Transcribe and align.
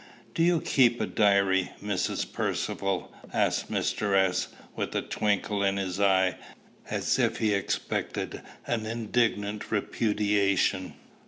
"Do 0.33 0.41
you 0.41 0.59
keep 0.61 0.99
a 0.99 1.05
diary, 1.05 1.73
Mrs. 1.79 2.33
Percivale?" 2.33 3.13
asked 3.31 3.71
Mr. 3.71 4.15
S., 4.17 4.47
with 4.75 4.95
a 4.95 5.03
twinkle 5.03 5.61
in 5.63 5.77
his 5.77 5.99
eye, 5.99 6.37
as 6.89 7.19
if 7.19 7.37
he 7.37 7.53
expected 7.53 8.41
an 8.65 8.87
indignant 8.87 9.71
repudiation. 9.71 10.95